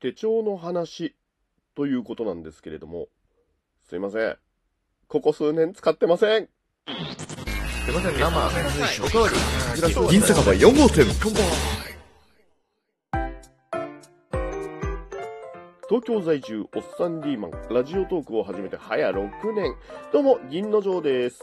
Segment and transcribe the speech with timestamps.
[0.00, 1.14] 手帳の話
[1.74, 3.08] ということなんですけれども、
[3.88, 4.36] すいません。
[5.08, 6.48] ここ数年使ってません。
[7.86, 9.34] すいません、生、水、おかわり。
[10.10, 11.04] 銀酒場4号店
[15.88, 19.74] 東京在住おっさんリーマンラジオトークを始めて早6年
[20.12, 21.40] どうも銀の城です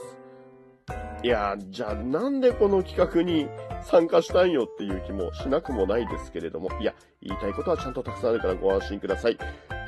[1.23, 3.47] いやーじゃあなんでこの企画に
[3.83, 9.37] 参加したんよっていう気もしなくもないですけれどもいや言いたいことはちゃんとたくさんあるからご安心ください。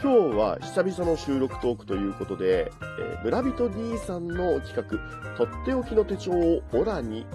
[0.03, 7.25] 今日は久々の収録トークということで、えー村人 D さんの企画とっておきの手帳をオラに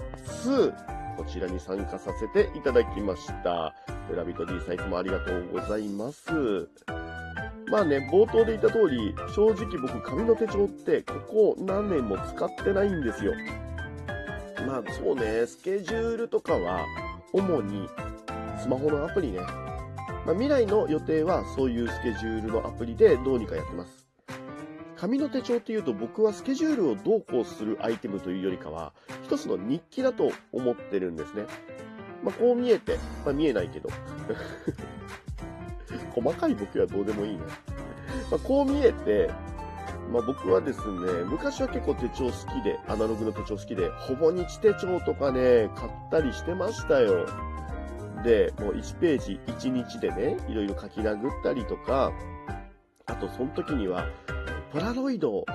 [0.45, 0.73] 2
[1.17, 3.75] こちらに参加させていただきました。
[4.09, 6.31] 村人 D さんいつもありがとうございます。
[7.69, 13.33] まあね、冒頭で言った通り、正直僕、紙の手帳って、ここ何年も使ってないんですよ。
[14.65, 16.85] まあそうね、スケジュールとかは、
[17.33, 17.89] 主に
[18.61, 19.39] スマホのアプリね。
[20.25, 24.07] まあ、未来の予定はそういうスケジュールのアプリでどうにかやってます。
[24.95, 31.45] 紙の手帳っていうと僕はスケジュールをどうこうするアイテムというよりかは、一つの日記だと思ってるんですね。
[32.23, 33.89] まあこう見えて、まあ見えないけど。
[36.13, 37.43] 細かい僕はどうでもいいな。
[38.29, 39.31] ま、こう見えて、
[40.11, 47.25] まあ、僕はですね、昔は結構手帳好きで、アナログの手帳好きで、ほぼ日手帳とかね、買ったりしてましたよ。
[48.23, 52.11] で、もう1ページ1日でね、いろいろ書き殴ったりとか、
[53.05, 54.05] あとその時には、
[54.73, 55.45] ポラロイド、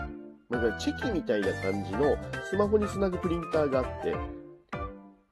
[0.48, 2.16] なんかチェキみたいな感じの
[2.48, 4.16] スマホにつなぐプリンターがあって、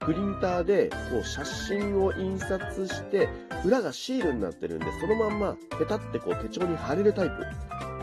[0.01, 3.29] プリンターでこう写真を印刷して、
[3.65, 7.94] 裏がシールになってるんで、そのまんまペタってこう手帳に貼れるタイプ。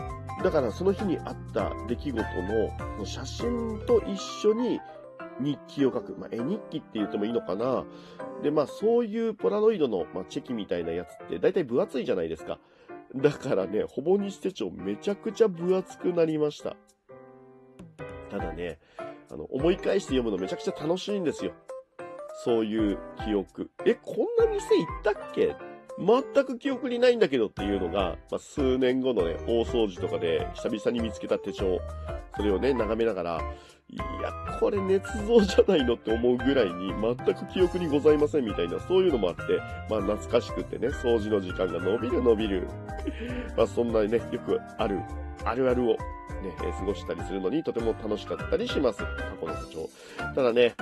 [0.42, 4.80] だからその日にあった出来事のの写真と一緒に
[5.40, 6.16] 日記を書く。
[6.18, 7.84] まあ、絵日記って言ってもいいのかな。
[8.42, 12.58] で、まあそういうポラロイドの、ま、チェキみたいなやつって大体分厚いじゃないですか。
[13.14, 16.76] だからね、ほぼ日手帳めちゃくちゃ分厚くなりました。
[18.30, 18.78] ただね、
[19.30, 21.52] あの、思い返して読むのめちゃくちゃ楽しいんですよ。
[22.44, 23.70] そういう記憶。
[23.84, 25.54] え、こんな店行ったっけ？
[25.98, 31.80] 全く記憶にないんだけどっていうのが、まあ、数年後のね、大掃除とかで久々に見つけた手帳。
[32.36, 33.40] それをね、眺めながら、
[33.90, 39.42] いや、これ捏造じゃないのって思うぐらいに全く記憶にございませんみたいな、そういうのもあって、
[39.90, 42.66] まあ懐かしくてね、掃除の時間が伸びる伸びる。
[43.56, 45.00] まあそんなね、よくある、
[45.44, 45.98] あるあるをね、
[46.58, 48.98] 過ごしたりするのにとても楽しかったりします。
[48.98, 49.06] 過
[49.40, 49.90] 去の手帳。
[50.34, 50.74] ただね、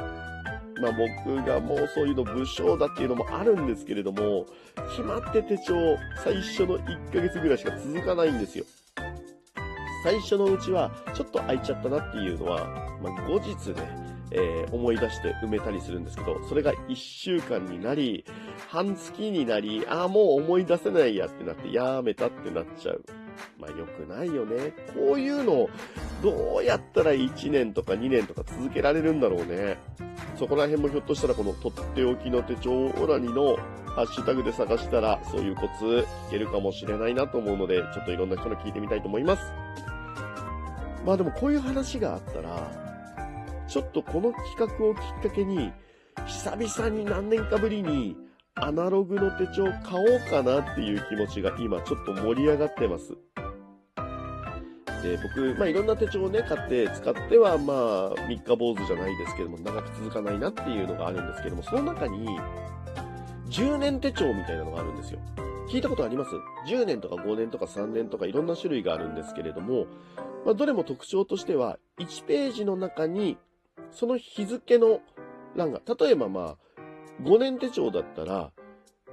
[0.80, 4.46] まあ僕がもうそういうの武将だっていうのもあるんですけれども、
[4.91, 5.74] 決まって手帳、
[6.22, 8.64] 最初の1ヶ月ぐらいしか続かないんですよ。
[10.02, 12.66] 最初のうちは、ちょっと空いちゃったなっていうのは、
[13.02, 18.24] まあ後日ね、えー思い出して埋めたりするんですけど、それが1週間になり、
[18.68, 23.04] 半月になり、ああ、もう思い出せないやってなって、やめたってなっちゃう。
[23.58, 24.72] まあ良くないよね。
[24.94, 25.70] こういうのを
[26.22, 29.78] どうやったら1年とか2年とか続けられるんだろうね。
[30.41, 33.56] そこら辺もひょっとしたらこのとっておきの手帳オラニの
[33.95, 35.84] ハッシュタグで探したらそういうコツ
[36.28, 39.43] 聞けるかもしれないなと思うので、ちょっといろんな人の聞いてみたいと思います。
[41.05, 42.73] まあでもこういう話があったら、
[43.69, 45.73] ちょっとこの企画をきっかけに、
[46.27, 48.17] 久々に何年かぶりに
[48.55, 53.15] アナログの手帳買おうかなっていう気持ちが今ちょっと盛り上がってます。
[55.03, 62.27] で、僕、まあいろんな手帳をね、買って使っては、まあ、三日坊主じゃないですけども、長く続かないなっていうのがあるんですけども、その中に、
[63.50, 65.21] 10年手帳みたいなのがあるんですよ。
[65.69, 66.31] 聞いたことあります
[66.66, 69.87] ?10 年とか5年とか3年とかいろんな種類があるんですけれども、
[70.44, 73.39] まあ、どれも特徴としては、1ページの中に、
[73.91, 75.00] その日付の
[75.56, 76.56] 欄が、例えばまあ、
[77.22, 78.53] 5年手帳だったら、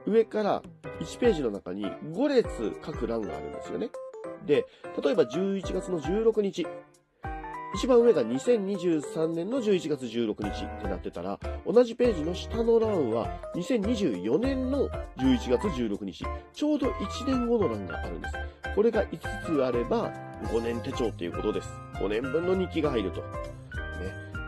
[0.06, 0.62] 上から
[1.02, 3.90] 1ページの中に5列書く欄があるんですよね。
[4.48, 4.66] で、
[5.04, 6.66] 例えば11月の16日、
[7.76, 18.36] 一番上が2023年の11月16日ってなってたら、同じページの下の欄は2024年の11月16日、ちょうど1年後の欄があるんです。
[18.74, 20.12] これが5つあれば
[20.46, 21.70] 5年手帳っていうことです。
[21.96, 23.22] 5年分の日記が入ると。
[23.22, 23.28] ね。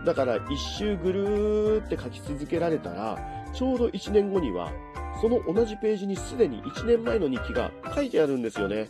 [0.05, 3.17] だから一周ぐるーって書き続けられたら、
[3.53, 4.71] ちょうど1年後には、
[5.21, 8.89] その同じページにすでに1年前の日記が書いてあるんですよね。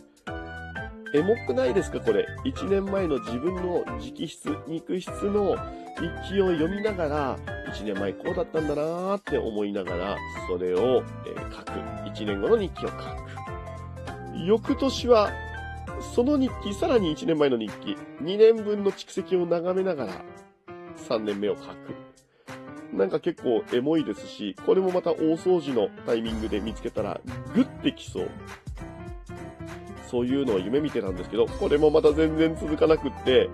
[1.12, 2.26] エモくないですかこれ。
[2.44, 5.56] 1年前の自分の直筆、肉筆の
[5.96, 7.38] 日記を読みながら、
[7.72, 10.16] 1年前こうだったんだなーって思いながら、
[10.48, 11.70] それを、えー書く。
[11.72, 13.00] 1年後の日記を書く。
[14.44, 15.32] 翌年は、
[16.14, 20.12] その日記、さらに1年前の日記、2年分の蓄積を眺めながら、
[21.08, 21.76] 3年目を書く。
[22.92, 27.20] なんか結構エモいですし、これもまた大掃除のタイミングで見つけたら、
[27.54, 28.30] グッてきそう。
[30.10, 33.48] そういうのを夢見てたんですけど、これもまた全然続かなくって、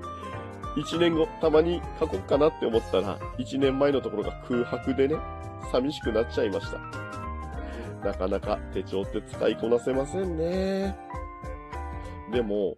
[0.77, 5.17] 1年後、たまに書こうかなって思ったら、1年前のところが空白でね、
[5.71, 6.79] 寂しくなっちゃいました。
[8.07, 10.97] なかなか手帳って使いこなせませんね。
[12.33, 12.77] でも、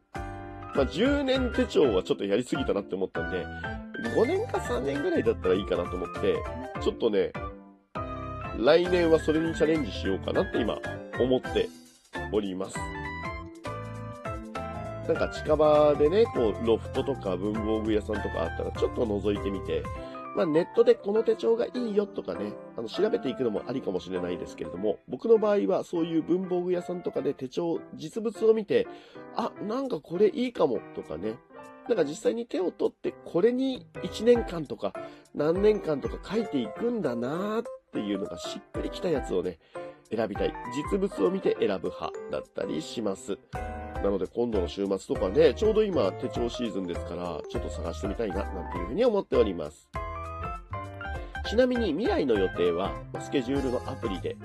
[0.74, 3.44] まあ、10年手帳はちょっとやりすぎたなって思ったんで、
[4.16, 6.36] 5年か3年ぐらいだったらいいかなと思って、
[6.80, 7.32] ちょっとね、
[8.58, 10.78] 来年はそれにチャレンジしようかなって今
[11.20, 11.68] 思って
[12.32, 12.76] おります。
[15.08, 19.82] なんか近場でね、こう、ロフトとか文房具屋さんとかあったらちょっと覗いてみて、
[20.36, 28.86] まあネットでこの手帳がいいよとかね、あの調べていくのもありかもしれないですけれども、僕の場合はそういう文房具屋さんとかで手帳、実物を見て、
[29.34, 31.38] あ、なんかこれいいかもとかね、
[31.88, 34.92] なんか実際に手を取ってこれに1年間とか
[35.34, 37.64] 何年間とか書いていくんだなーっ
[37.94, 39.58] ていうのがしっくりきたやつをね、
[40.14, 40.52] 選びたい。
[40.92, 43.38] 実物を見て選ぶ派だったりします。
[44.02, 49.88] なので今度の週末とかね、ちょうど今手帳シーズンですから、ちょっと探してみたいな、なんていうふうに思っております。
[51.48, 54.36] ちなみに未来の予定は、スケジュールのアプリで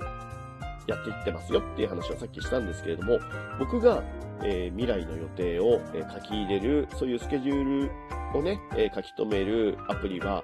[0.86, 3.18] やっていってますよっていう話をさっきしたんですけれども、
[3.58, 4.02] 僕が、
[4.42, 7.88] えー未来の予定を、えー書き入れる、そういうスケジュー
[8.32, 10.42] ルをね、えー書き留めるアプリは、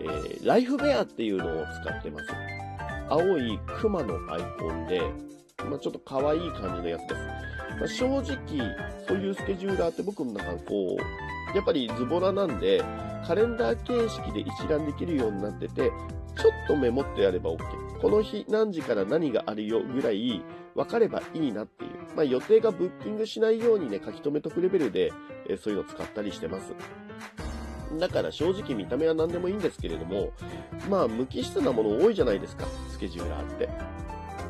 [0.00, 2.26] えーライフベアっていうのを使ってます。
[3.08, 5.02] 青いクマのアイコンで、
[5.68, 7.51] まあ、ちょっと可愛い感じのやつです。
[7.82, 8.26] まあ、正直、
[9.08, 12.80] そういうスケジューラーって僕の中こう、やっぱりズボラなんで、
[13.26, 15.92] カレンダー形式で一覧できるようになってて、ちょっ
[16.68, 17.58] とメモってやれば OK。
[18.00, 20.42] この日何時から何があるよぐらい
[20.76, 21.90] 分かればいいなっていう。
[22.14, 25.12] まあ予定がブッキングしないようにね、書き留めとくレベルで、
[25.48, 26.72] えそういうの使ったりしてます。
[27.98, 30.30] だから正直見た目は何でもいいんですけれども、
[30.88, 33.68] まあ無機質なもの多いじゃないですか、スケジューラーって。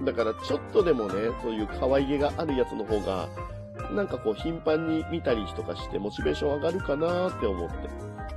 [0.04, 3.28] だからちょっとでもね、そういう可愛げがあるやつの方が、
[3.92, 7.76] なんかこう頻繁に見たりとかしてモチベーション上がるかなって思って。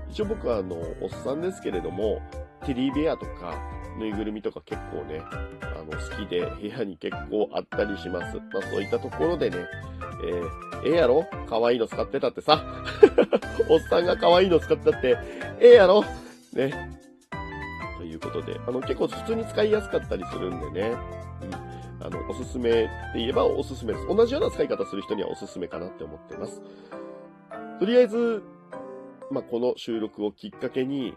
[0.10, 2.22] 一応僕はあの、おっさんですけれども、
[2.66, 3.60] テディベアとか、
[3.98, 5.22] ぬいぐるみとか結構ね、
[5.62, 8.38] あの、好きで部屋に結構あったりします。
[8.38, 9.58] まあそういったところでね、
[10.24, 11.26] えー、ええやろ？
[11.50, 12.64] 可愛いの使ってたってさ。
[13.70, 15.18] おっさんが可愛いの使ったって、
[15.60, 16.04] ええやろ？
[16.54, 16.92] ね。
[17.98, 20.96] ということで、あの、結構普通に使いやすかったりするんでね。
[22.00, 24.08] あの、おすすめって言えばおすすめです。
[24.08, 26.62] 同じような使い方する人にはおすすめかなって思ってます。
[27.80, 28.44] とりあえず、
[29.32, 31.16] まあ、この収録をきっかけに、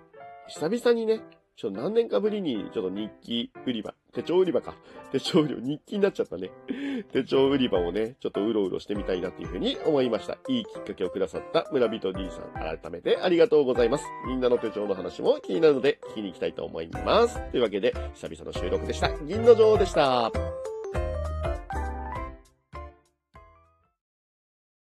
[0.48, 1.20] 久々にね、
[1.56, 4.74] ちょっと何年かぶりに、ちょっと日記売り場、手帳売り場か。
[5.12, 6.50] 手帳売り場、日記になっちゃったね。
[7.12, 10.38] 手帳売り場をね、ちょっとうろうろしてみたいなっていうふうに思いました。
[10.48, 14.04] いいきっかけをくださった村人 D さん、改めてありがとうございます。
[14.26, 17.40] みんなの手帳の話も気になるので聞きに行きたいと思います。
[17.50, 19.10] というわけで、久々の収録でした。
[19.18, 20.32] 銀の女王でした。